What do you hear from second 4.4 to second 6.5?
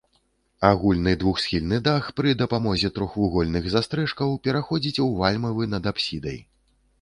пераходзіць у вальмавы над апсідай.